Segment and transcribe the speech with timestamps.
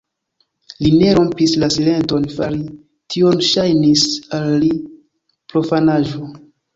[0.83, 2.61] Li ne rompis la silenton; fari
[3.15, 4.07] tion ŝajnis
[4.39, 4.71] al li
[5.53, 6.23] profanaĵo.